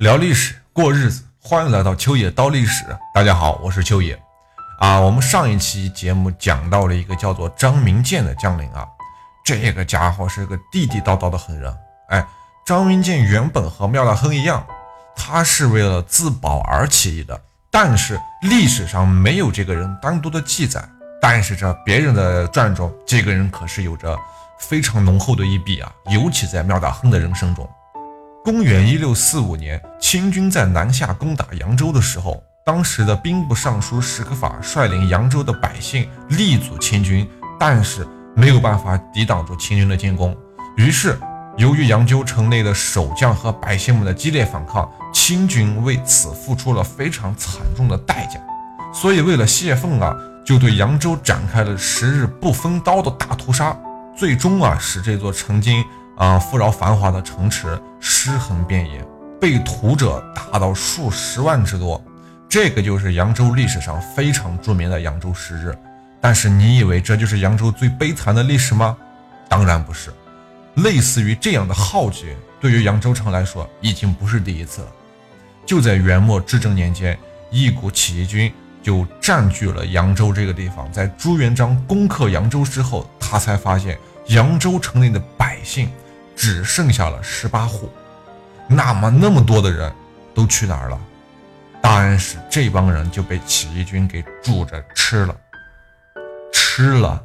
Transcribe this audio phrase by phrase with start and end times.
[0.00, 2.86] 聊历史，过日子，欢迎来到秋野刀历史。
[3.12, 4.18] 大家好，我是秋野。
[4.78, 8.88] 啊，我们上一期节目讲到了一个叫做张明建的将领啊，
[9.44, 11.70] 这个家伙是个地地道道的狠人。
[12.08, 12.26] 哎，
[12.64, 14.66] 张明建原本和妙大亨一样，
[15.14, 17.38] 他是为了自保而起义的，
[17.70, 20.82] 但是历史上没有这个人单独的记载。
[21.20, 24.16] 但是这别人的传中，这个人可是有着
[24.58, 27.68] 非常浓厚的一笔啊，尤其在妙大亨的人生中。
[28.42, 40.34] 公元一六四五年，清军在南下攻打扬州的时候，当时的兵部尚书史可法率领扬州的百姓力阻清军，但是没有办法抵挡住清军的进攻。
[40.78, 41.18] 于是，
[41.58, 48.40] 由于扬州城内的守将和百姓们的激烈反抗，清军为此付出了非常惨重的代价。
[48.90, 53.76] 所以，为了泄愤啊，就对扬州展开了十日不分刀的大屠杀。
[54.16, 55.84] 最终啊，使这座曾经。
[56.16, 59.04] 啊，富饶繁华的城池尸横遍野，
[59.40, 62.02] 被屠者达到数十万之多。
[62.48, 65.76] 这个就是扬州历史上非常著名的扬州十日。
[66.20, 68.96] 但是你以为这就是扬州最悲惨的历史吗？
[69.48, 70.12] 当然不是。
[70.74, 74.88] 类似于这样的浩劫，对于扬州城来说已经不是第一次了。
[75.64, 77.18] 就在元末至正年间，
[77.50, 80.90] 一股起义军就占据了扬州这个地方。
[80.92, 83.98] 在朱元璋攻克扬州之后，他才发现
[84.30, 85.88] 扬州城内的百姓。
[86.36, 87.92] 只剩下了十八户，
[88.66, 89.92] 那么那么多的人
[90.34, 90.98] 都去哪儿了？
[91.82, 95.36] 答案是这帮人就被起义军给煮着吃了，
[96.50, 97.22] 吃了。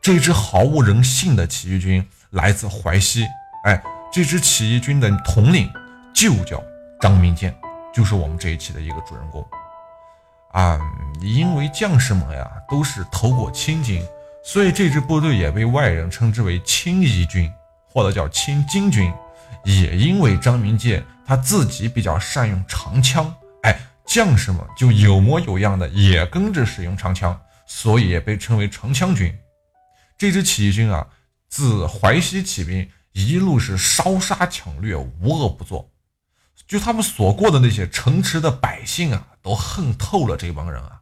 [0.00, 3.26] 这支毫无人性的起义军来自淮西，
[3.64, 5.70] 哎，这支起义军的统领
[6.14, 6.62] 就叫
[6.98, 7.54] 张明建，
[7.92, 9.46] 就是我们这一期的一个主人公。
[10.52, 10.80] 啊，
[11.20, 14.02] 因为将士们呀都是投过清军，
[14.42, 17.50] 所以这支部队也被外人称之为清夷军。
[17.92, 19.12] 或者叫清金军，
[19.64, 23.34] 也因为张明建他自己比较善用长枪，
[23.64, 27.36] 哎，将士们就有模有样的也跟着使用长枪，
[27.66, 29.36] 所以也被称为长枪军。
[30.16, 31.04] 这支起义军啊，
[31.48, 35.90] 自淮西起兵，一路是烧杀抢掠，无恶不作。
[36.68, 41.00] 就他们所过的那些城池的百姓啊，都恨透了这帮人啊，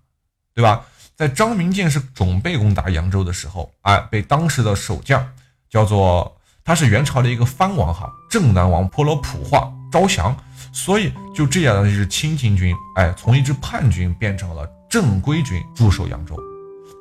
[0.54, 0.86] 对吧？
[1.18, 5.28] 在张明建是准备攻打扬州的时候，哎，被当时的守将
[5.68, 6.32] 叫做。
[6.64, 10.36] 他是元朝的一个藩王哈，镇南王破了普化招降，
[10.70, 16.38] 所以就这样的一支清禁军，哎，从一支叛军变成了正规军驻守扬州。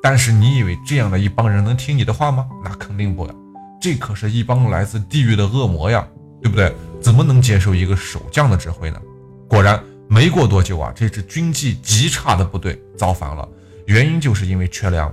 [0.02, 2.48] 但是你以为这样的一帮人能听你的话吗？
[2.64, 3.34] 那肯定不了，
[3.78, 6.04] 这可是一帮来自地狱的恶魔呀，
[6.42, 6.74] 对不对？
[7.00, 8.98] 怎么能接受一个守将的指挥呢？
[9.46, 13.46] 果然，没过多久啊，这支军纪极差的部队造反了，
[13.88, 15.12] 原因就是因为缺粮。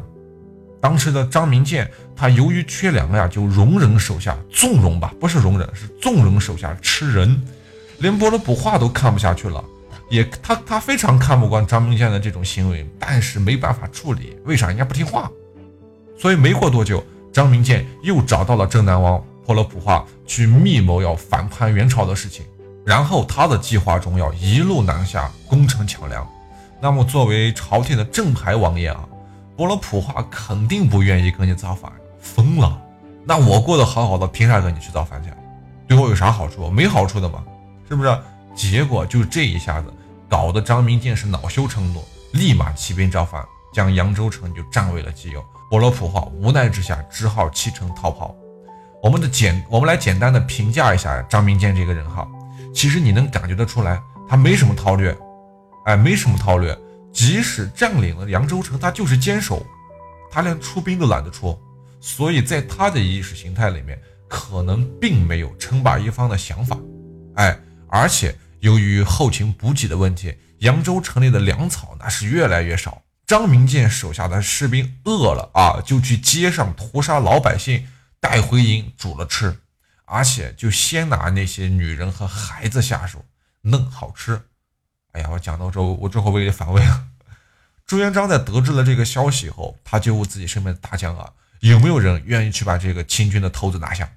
[0.82, 7.42] 当时的张明建，他由于缺粮呀，就容忍手下纵容吧，不是容忍，是纵容手下吃人，
[8.00, 9.64] 连波罗卜化都看不下去了，
[10.10, 15.32] 也他他非常看不惯张明建的这种行为，但是没办法处理，为啥人家不听话？
[16.20, 22.46] 所以没过多久，张明建又找到了镇南王波罗卜化，去密谋要反叛元朝的事情，
[22.86, 26.28] 然后他的计划中要一路南下攻城抢粮，
[26.82, 29.06] 那么作为朝廷的正牌王爷啊。
[29.58, 32.78] 波罗普化肯定不愿意跟你造反，疯了！
[33.24, 35.30] 那我过得好好的，凭啥跟你去造反去？
[35.88, 36.70] 对我有啥好处？
[36.70, 37.42] 没好处的嘛，
[37.88, 38.18] 是不是？
[38.54, 39.94] 结果就这一下子，
[40.30, 42.04] 搞得张明建是恼羞成怒，
[42.34, 43.42] 立马起兵造反，
[43.74, 45.42] 将扬州城就占为了己有。
[45.70, 48.36] 波罗普化无奈之下，只好弃城逃跑。
[49.02, 52.28] 我们的简，我们来简单的评价一下张明建这个人哈。
[52.74, 55.16] 其实你能感觉得出来，他没什么韬略，
[55.86, 56.78] 哎，没什么韬略。
[57.14, 59.66] 即使占领了扬州城，他就是坚守，
[60.30, 61.58] 他连出兵都懒得出，
[62.02, 63.98] 所以在他的意识形态里面，
[64.28, 66.78] 可能并没有称霸一方的想法。
[67.36, 67.58] 哎，
[67.88, 73.02] 而且由于后勤补给的问题，扬州城内的粮草那是越来越少。
[73.26, 77.88] 张明建手下的士兵饿了啊，就去街上屠杀老百姓，
[78.20, 79.56] 带回营煮了吃，
[80.04, 83.24] 而且就先拿那些女人和孩子下手，
[83.62, 84.42] 嫩好吃。
[85.16, 87.06] 哎呀，我讲到这，我这会胃里反胃了。
[87.86, 91.30] 朱元璋在得知了这个消息后，他就问自己身边的大将啊，
[91.62, 94.10] 有没有人愿意去把这个清军的头子拿下？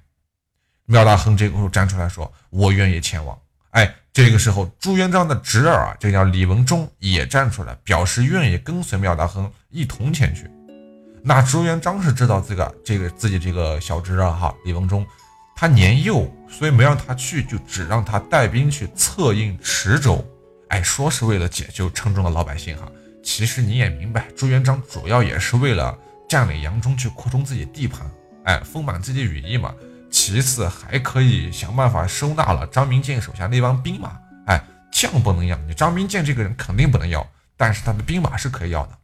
[0.83, 3.39] 苗大亨这个时候站出来说：“我愿意前往。”
[3.71, 10.49] 哎，这个时候朱元璋的侄儿啊，这叫李文忠也站出来表示愿意跟随苗大亨一同前去。
[11.23, 15.05] 那朱元璋是知道这个这个自己这个小侄儿哈，李文忠
[15.55, 20.27] 他年幼，所以没让他去，就只让他带兵去策应池州。
[20.69, 22.89] 哎，说是为了解救城中的老百姓哈，
[23.23, 28.09] 其实你也明白，朱元璋主要也是为了占领扬州去扩充自己地盘，
[28.45, 29.73] 哎，丰满自己羽翼嘛。
[30.11, 34.17] 其次还可以想办法收纳了张明建手下那帮兵马，
[34.47, 34.59] 哎，
[34.91, 38.97] 将不能要，你张明建这个人肯定不能要，但是他的兵马是可以要的，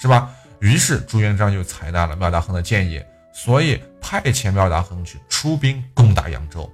[0.00, 0.30] 是吧？
[0.60, 3.02] 于是朱元璋就采纳了苗大亨的建议，
[3.32, 6.70] 所以派遣苗大亨去出兵攻打扬州。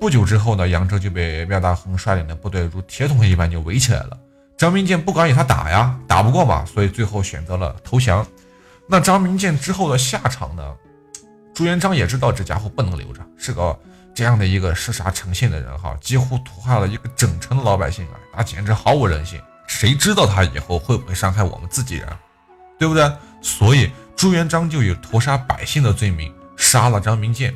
[0.00, 4.18] 不久之后呢，扬州就被苗大亨率领的部队如铁桶一般就围起来了。
[4.56, 8.26] 张明建不敢与他打呀，打不过嘛，所以最后选择了投降。
[8.86, 10.74] 那张明建之后的下场呢？
[11.52, 13.78] 朱元璋也知道这家伙不能留着，是个
[14.14, 19.38] 这样的一个嗜杀成性的人哈，几乎屠害了一个整城的老百姓啊，那简直毫无人性。
[19.66, 22.08] 谁知道他以后会不会伤害我们自己人，
[22.78, 23.12] 对不对？
[23.42, 27.54] 所以朱元璋就以屠杀百姓的罪名杀了张明建。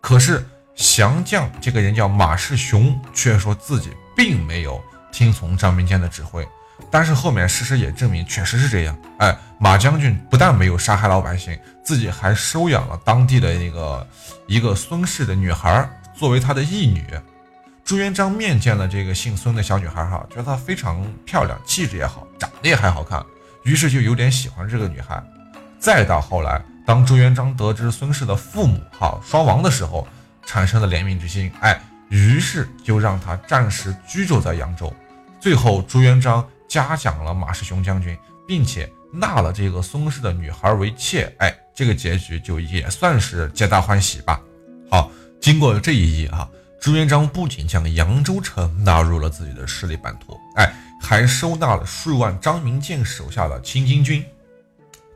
[0.00, 0.44] 可是。
[0.74, 4.82] 降将这个人叫马世雄，却说自己并没有
[5.12, 6.46] 听从张明坚的指挥。
[6.90, 8.96] 但是后面事实也证明确实是这样。
[9.18, 14.06] 哎，马将军不但没有杀害老百姓，自己还收养了当地的那个
[14.46, 17.04] 一个孙氏的女孩作为他的义女。
[17.84, 23.22] 朱元璋面见了这个姓孙的小女孩，哈，觉得她非常漂亮，气质也好，长得也还好看，
[23.62, 25.22] 于是就有点喜欢这个女孩。
[25.78, 30.08] 再到后来，当朱元璋得知孙氏的父母哈双亡的时候，
[30.46, 34.92] 产生了怜悯之心，哎，于是就让他暂时居住在扬州。
[35.40, 44.40] 最后，朱元璋嘉奖了马世雄将军，并且纳了这个松氏的女孩为妾，哎，这个结局就也算是皆大欢喜吧。
[44.90, 45.10] 好，
[45.40, 46.48] 经过这一役啊，
[46.80, 54.24] 朱元璋不仅将扬州城纳入了自己的势力版图，哎，还收纳了数万张明建手下的亲军军。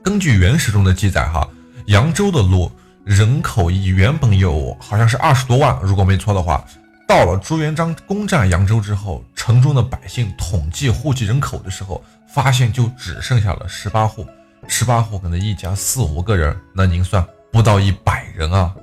[0.03, 1.49] 根据原始中的记载，哈，
[1.87, 2.71] 扬州的路。
[3.09, 6.63] 人口以原本有好像是二十多万，如果没错的话，
[7.07, 14.27] 到了朱元璋攻占扬州之后，城中的百姓统计户籍人口的时候，发现就只剩下了十八户，
[14.67, 18.75] 十八户可能一家四五个人，那您算不到一百人啊，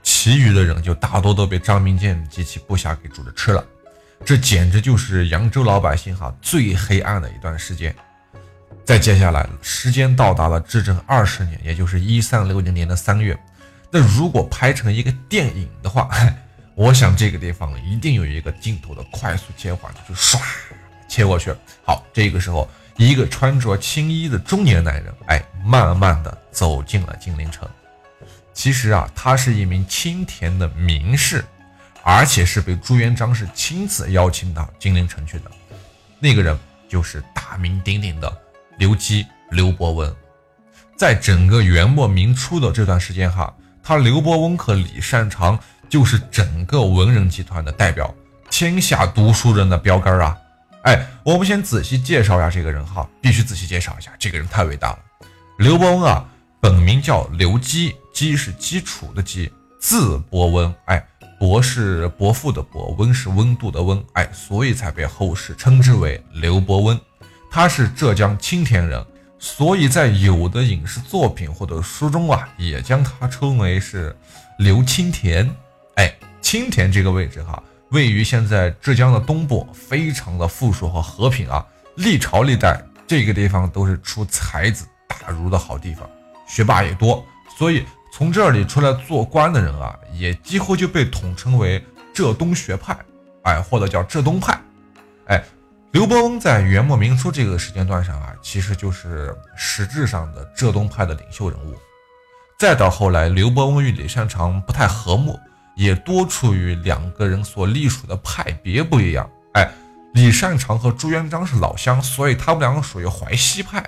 [0.00, 3.64] 其余的人就大多都被张明建及其部下给煮着吃了，
[4.24, 7.92] 这简直就是扬州老百姓哈最黑暗的一段时间。
[8.84, 13.36] 再接下来，时间到达了至正二十年，也就是一三六零年的三月。
[13.90, 16.10] 那如果拍成一个电影的话，
[16.74, 20.38] 我想这个地方一定有一个镜头的快速切换，就唰
[21.08, 21.54] 切过去。
[21.84, 27.66] 好，这个时候，一个穿着青衣的中年男人，哎，慢慢的走进了金陵城。
[28.52, 31.42] 其实啊，他是一名青田的名士，
[32.02, 35.50] 而且是被朱元璋是亲自邀请到金陵城去的。
[36.18, 38.36] 那个人就是大名鼎鼎的
[38.78, 40.14] 刘基刘伯温。
[40.98, 43.54] 在整个元末明初的这段时间哈。
[43.86, 45.56] 他刘伯温和李善长
[45.88, 48.12] 就是整个文人集团的代表，
[48.50, 50.36] 天下读书人的标杆啊！
[50.82, 54.98] 哎，我们先仔细介绍一下这个人哈，必须仔细介绍一下，这个人太伟大了。
[55.58, 56.26] 刘伯温啊，
[56.60, 61.06] 本名叫刘基，基是基础的基，字伯温，哎，
[61.38, 67.00] 伯是伯父的伯，温是温度的温，哎，所以才被后世称之为刘伯温。
[67.52, 69.06] 他是浙江青田人。
[69.38, 74.16] 所以在有的影视作品或者书中啊，也将它称为是
[74.58, 75.48] 刘青田。
[75.96, 81.64] 哎，青田这个位置哈，位于现在浙江的东部，非常的富庶和和平啊。
[81.96, 86.08] 历朝历代这个地方都是出才子大儒的好地方，
[86.46, 87.24] 学霸也多，
[87.58, 92.96] 所以从这里出来做官的人啊，也几乎就被统称为浙东学派，
[93.44, 94.58] 哎，或者叫浙东派，
[95.96, 101.74] 刘伯温在元末明初这个时间段上啊，其实就是实质上的浙东派的领袖人物。
[102.58, 105.40] 再到后来，刘伯温与李善长不太和睦，
[105.74, 109.26] 也多出于两个人所隶属的派别不一样。
[109.54, 109.66] 哎，
[110.12, 113.82] 李善长和朱元璋是老乡，所以他们两个属于淮西派。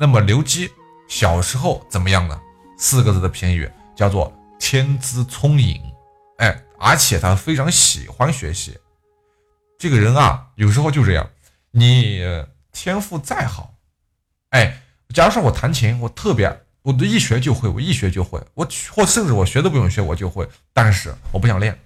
[0.00, 0.70] 那么刘基
[1.06, 2.40] 小时候怎么样呢？
[2.78, 5.78] 四个字的评语叫做天资聪颖。
[6.38, 8.78] 哎，而且他非常喜欢学习。
[9.78, 11.28] 这个人啊，有时候就这样。
[11.74, 12.20] 你
[12.70, 13.74] 天赋再好，
[14.50, 14.82] 哎，
[15.14, 20.46] 假如说我弹琴，我特别，我一学就会，我一学就会，我或甚至我学都不用学，我就会。
[20.74, 21.78] 但是我不想练，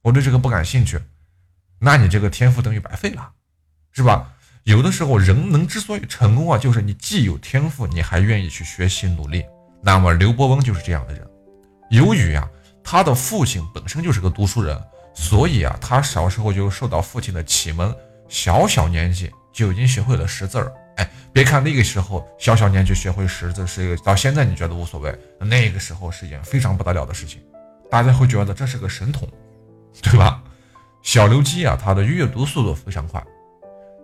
[0.00, 0.98] 我对这个不感兴趣，
[1.78, 3.30] 那你这个天赋等于白费了，
[3.92, 4.32] 是吧？
[4.64, 9.44] 有的时候人能之所以成功啊，就是你既有天赋，你还愿意去学习努力。
[9.82, 11.28] 那么刘伯温就是这样的人。
[11.90, 12.48] 由于啊，
[12.82, 14.82] 他的父亲本身就是个读书人，
[15.14, 17.94] 所以啊，他小时候就受到父亲的启蒙。
[18.28, 27.40] 小小年纪就已经学会了识字儿，哎，别看那个时候小小年纪学会识字是一个，到现在你觉得无所谓，那个时候是一件非常不得了的事情，
[27.90, 29.28] 大家会觉得这是个神童，
[30.02, 30.42] 对吧？
[31.02, 33.22] 小刘基啊，他的阅读速度非常快，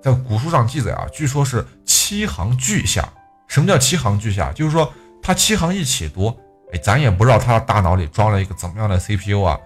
[0.01, 3.07] 在古书上记载啊，据说是七行俱下。
[3.49, 4.51] 什么叫七行俱下？
[4.53, 4.91] 就是说
[5.23, 6.29] 他七行一起读，
[6.73, 9.59] 哎，咱也不知道他大脑里装了一个怎么样的 CPU 啊，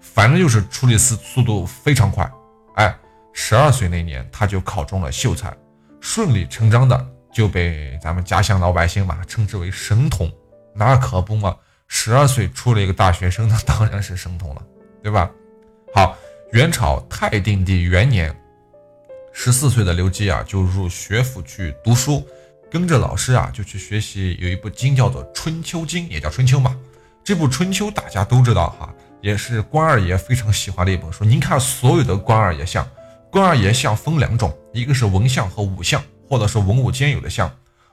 [0.00, 2.30] 反正就是处理速速度非常快，
[2.74, 2.94] 哎。
[3.32, 5.56] 十二岁那年他就考中了秀才，
[6.00, 10.30] 顺理成章的就被咱们家乡老百姓嘛称之为神童。
[10.74, 11.56] 那可不嘛，
[11.88, 14.62] 十二岁出了一个大学生，那当然是神童了，
[15.02, 15.30] 对吧？
[15.94, 16.16] 好，
[16.52, 18.34] 元朝太定帝元年，
[19.32, 22.24] 十四岁的刘基啊就入学府去读书，
[22.70, 26.76] 跟着老师啊就去学习，有一部经叫做《春秋经》，也叫《春秋》嘛。
[27.24, 31.24] 这部《春秋》大家都知道哈，也是关二爷非常喜欢的一本书。
[31.24, 32.88] 您看所有的关二爷像，
[33.30, 37.50] 关二爷像分两种，一个是文相和武相，或者是文武兼有的相。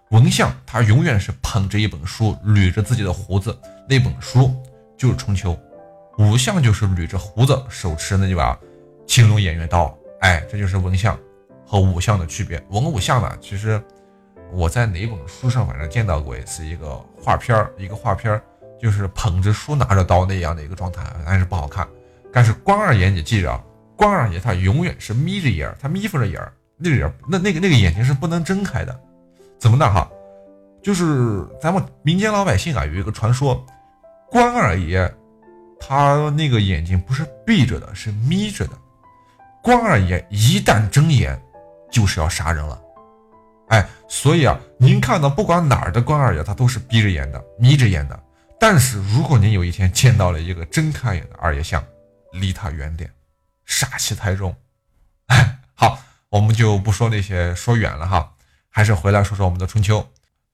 [0.10, 4.52] 文相他永远是捧着一本书，捋着自己的胡子，那本书
[4.98, 5.52] 就是《春秋》；
[6.18, 8.58] 武相就是捋着胡子，手持那把
[9.06, 9.96] 青龙偃月刀。
[10.22, 11.18] 哎，这就是文相
[11.66, 12.62] 和武相的区别。
[12.70, 13.82] 文武相呢，其实
[14.52, 18.42] 我在哪本书上反正见到过一次，一个画片儿，一个画片儿。
[18.80, 21.88] 就是捧着书拿着刀那样的一个状态，但是不好看。
[22.32, 23.60] 但是关二爷，你记着啊，
[23.98, 28.98] 关二爷他永远是眯着眼儿，他眯缝着眼儿，那个眼那那个那个眼睛是不能睁开的。
[29.60, 30.08] 怎么的哈？
[30.84, 33.66] 就是咱们民间老百姓啊，有一个传说，
[34.30, 35.12] 关二爷
[35.80, 38.74] 他那个眼睛不是闭着的，是眯着的。
[39.64, 41.38] 关二爷一旦睁眼，
[41.92, 42.80] 就是要杀人了。
[43.70, 48.18] 哎，所以啊，您看到不管哪儿的关二爷，他都是闭着眼的，眯着眼的。
[48.60, 51.84] 但是如果您有一天见到了一个睁开眼的二爷像，
[52.32, 53.10] 离他远点，
[53.68, 54.56] 煞气太重。
[55.28, 58.34] 哎， 好，我们就不说那些说远了哈，
[58.70, 60.08] 还是回来说说我们的春秋。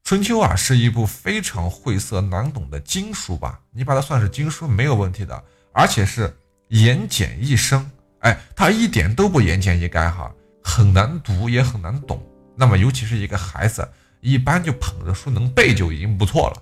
[0.03, 3.61] 春秋啊，是一部非常晦涩难懂的经书吧？
[3.71, 6.35] 你把它算是经书没有问题的，而且是
[6.67, 7.89] 言简意深。
[8.19, 10.29] 哎，它一点都不言简意赅哈，
[10.63, 12.21] 很难读也很难懂。
[12.55, 13.87] 那么尤其是一个孩子，
[14.19, 16.61] 一般就捧着书能背就已经不错了。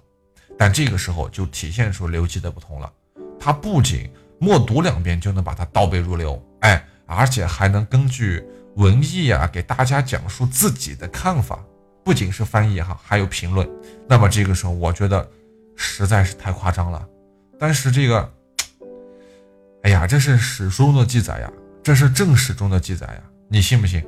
[0.58, 2.92] 但这个时候就体现出刘基的不同了，
[3.40, 4.08] 他不仅
[4.42, 8.44] 默读两遍就能把它倒背如流，哎，而且还能根据
[8.76, 11.60] 文意啊给大家讲述自己的看法，
[12.04, 13.70] 不仅是翻译哈，还有评论。
[14.10, 15.30] 那么这个时候我觉得
[15.76, 17.08] 实在是太夸张了。
[17.60, 18.34] 但是这个，
[19.84, 21.52] 哎呀，这是史书中的记载呀，
[21.84, 24.04] 这是正史中的记载呀，你信不信？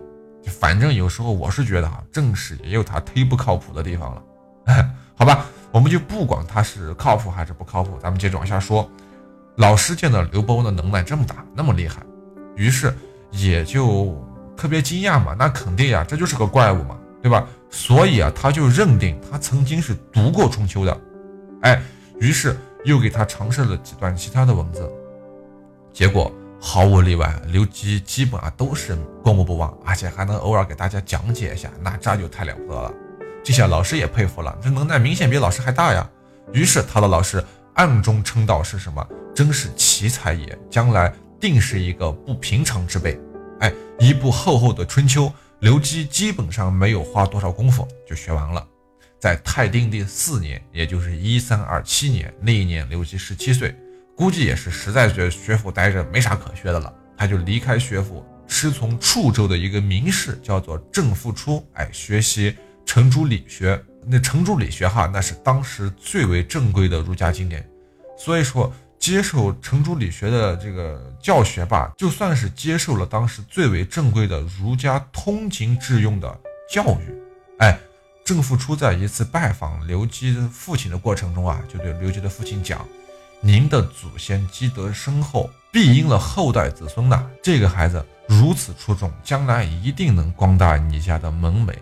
[0.60, 4.24] 反正有时候我是觉得哈，正史也有它忒不靠谱的地方了，
[5.13, 5.46] 好吧。
[5.72, 8.90] 我们就不管它是靠谱还是不靠谱，咱们接着往下说。
[9.58, 12.02] 老师见到刘伯温的能耐这么大，那么厉害，
[12.56, 12.94] 于是
[13.32, 14.20] 也就
[14.58, 15.36] 特别惊讶嘛。
[15.38, 17.48] 那肯定呀，这就是个怪物嘛，对吧？
[17.70, 21.02] 所以啊，他就认定他曾经是读过《春秋》的。
[21.62, 21.82] 哎，
[22.20, 24.90] 于是又给他尝试了几段其他的文字，
[25.92, 32.92] 结果毫无例外，刘基基本上都是过目不忘，而且还能偶尔给大家讲解一下，那这就太了不得了。
[33.44, 36.10] 这下老师也佩服了，这能耐明显比老师还大呀。
[36.52, 37.44] 于是他的老师
[37.75, 39.06] 暗中称道是什么？
[39.36, 43.20] 真是奇才也，将来定是一个不平常之辈。
[43.60, 45.25] 哎，一部厚厚的《春秋》，
[45.60, 48.65] 刘基基本上没有花多少功夫就学完了。
[49.20, 53.75] 在太定帝四年，也就是一三二七年，那一年刘基十七岁，
[54.15, 62.56] 估计也是实在觉得学府待着没啥可学的了，他就离开学府，师从处州的一个名士，叫做郑复初，哎，学习。
[62.86, 67.68] 程朱理学，那程朱理学哈，那是当时最为正规的儒家经典，
[68.18, 77.14] 所以说接受程朱理学的这个教学吧，就算是接受了当时最为正规的儒家通经致用的教育。
[77.60, 77.80] 哎，
[78.26, 82.86] 郑复初在一次拜访刘基的父亲的过程中啊，就对刘基的父亲讲
[83.42, 87.26] ：“您的祖先积德深厚，必应了后代子孙呐。
[87.42, 91.76] 这个孩子如此出众，将来一定能光大你家的门楣。”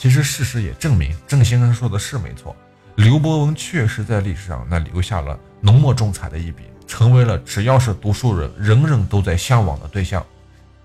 [0.00, 2.56] 其实事实也证明，郑先生说的是没错。
[2.94, 10.24] 刘伯温确实在历史上那留下了浓墨重彩的一笔，成为了只要是读书人，人人都在向往的对象。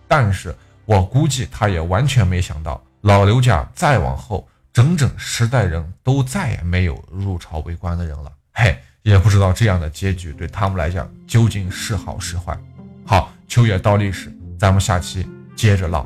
[0.05, 0.53] 但是
[0.83, 8.29] 我估计他也完全没想到，老刘家再往后整整十代人都再也没有入朝为官的人了。
[8.51, 12.57] 嘿，也不知道这样的结局对他们来讲究竟是好是坏。
[13.05, 14.29] 好，秋野道历史，
[14.59, 16.05] 咱们下期接着唠。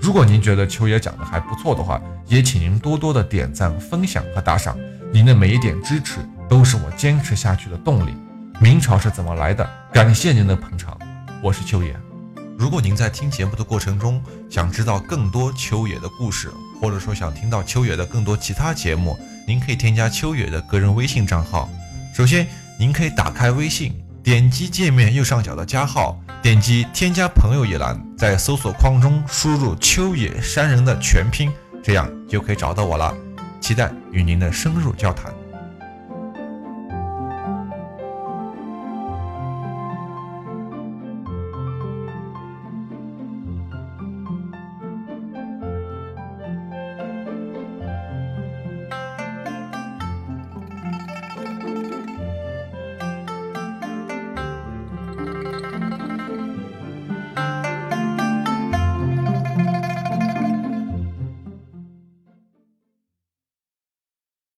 [0.00, 4.78] 如果您觉得秋野讲的还不错的话，也请您多多的点赞、分享和打赏。
[5.12, 8.14] 您的每一点支持都是我坚持下去的动力。
[8.60, 9.68] 明朝是怎么来的？
[9.92, 10.96] 感谢您的捧场，
[11.42, 11.94] 我是秋野。
[12.56, 16.50] 如果您在听节目的过程中想知道更多秋野的故事，
[16.80, 21.68] 或者说想听到秋野的更多其他节目，您可以添加秋野的个人微信账号。
[22.14, 22.46] 首先，
[22.78, 23.92] 您可以打开微信，
[24.28, 26.20] 点击界面右上角的加号。
[26.42, 31.50] 点击添加朋友一栏，在搜索框中输入“秋野山人”的全拼，
[31.82, 33.14] 这样就可以找到我了。
[33.58, 35.32] 期待与您的深入交谈。